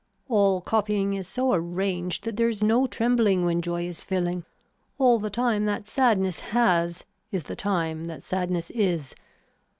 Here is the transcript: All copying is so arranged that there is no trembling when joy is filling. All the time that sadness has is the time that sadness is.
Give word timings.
All 0.29 0.61
copying 0.61 1.13
is 1.13 1.27
so 1.27 1.53
arranged 1.53 2.23
that 2.23 2.35
there 2.35 2.49
is 2.49 2.63
no 2.63 2.87
trembling 2.87 3.45
when 3.45 3.61
joy 3.61 3.85
is 3.87 4.03
filling. 4.03 4.45
All 4.97 5.19
the 5.19 5.29
time 5.29 5.65
that 5.67 5.85
sadness 5.85 6.39
has 6.39 7.05
is 7.31 7.43
the 7.43 7.55
time 7.55 8.05
that 8.05 8.23
sadness 8.23 8.71
is. 8.71 9.13